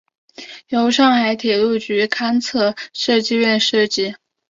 [0.69, 4.15] 由上海铁路局勘测设计院设计。